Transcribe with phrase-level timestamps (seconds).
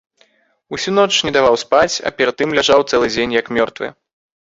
[0.77, 3.97] Усю ноч не даваў спаць, а перад тым ляжаў цэлы дзень як мёртвы.